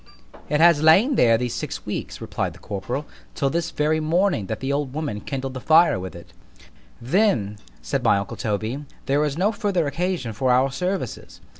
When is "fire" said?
5.61-5.99